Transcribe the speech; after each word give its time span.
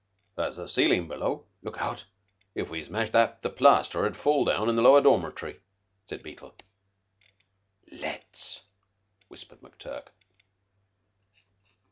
"That's 0.33 0.57
the 0.57 0.67
ceiling 0.67 1.07
below. 1.07 1.45
Look 1.61 1.77
out! 1.79 2.05
If 2.55 2.71
we 2.71 2.83
smashed 2.83 3.11
that 3.11 3.43
the 3.43 3.51
plaster 3.51 4.03
'ud 4.03 4.17
fall 4.17 4.45
down 4.45 4.67
in 4.67 4.75
the 4.75 4.81
lower 4.81 4.99
dormitory," 4.99 5.59
said 6.07 6.23
Beetle. 6.23 6.55
"Let's," 7.91 8.65
whispered 9.27 9.61
McTurk. 9.61 10.07